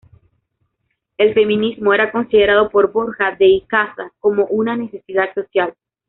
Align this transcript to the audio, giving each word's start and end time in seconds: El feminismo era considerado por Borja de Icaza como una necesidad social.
El 1.19 1.35
feminismo 1.35 1.93
era 1.93 2.11
considerado 2.11 2.71
por 2.71 2.91
Borja 2.91 3.35
de 3.35 3.45
Icaza 3.45 4.11
como 4.19 4.45
una 4.45 4.75
necesidad 4.75 5.31
social. 5.35 5.75